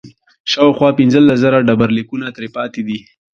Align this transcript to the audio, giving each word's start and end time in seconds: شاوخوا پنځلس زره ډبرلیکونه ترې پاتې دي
شاوخوا 0.51 0.89
پنځلس 0.99 1.37
زره 1.43 1.65
ډبرلیکونه 1.67 2.27
ترې 2.35 2.49
پاتې 2.55 2.81
دي 2.87 2.99